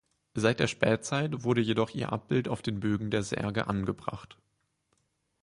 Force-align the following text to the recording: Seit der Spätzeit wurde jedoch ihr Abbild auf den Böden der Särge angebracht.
Seit 0.33 0.59
der 0.59 0.65
Spätzeit 0.65 1.43
wurde 1.43 1.61
jedoch 1.61 1.91
ihr 1.91 2.11
Abbild 2.11 2.47
auf 2.47 2.63
den 2.63 2.79
Böden 2.79 3.11
der 3.11 3.21
Särge 3.21 3.67
angebracht. 3.67 4.35